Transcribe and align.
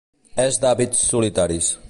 És 0.45 0.57
d'hàbits 0.63 1.05
solitaris. 1.11 1.73